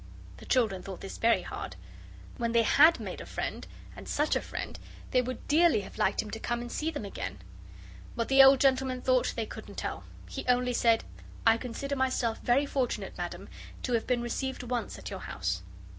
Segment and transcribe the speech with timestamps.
[0.37, 1.75] The children thought this very hard.
[2.37, 4.79] When they HAD made a friend and such a friend
[5.11, 7.37] they would dearly have liked him to come and see them again.
[8.15, 10.03] What the old gentleman thought they couldn't tell.
[10.27, 11.03] He only said:
[11.45, 13.47] "I consider myself very fortunate, Madam,
[13.83, 15.61] to have been received once at your house."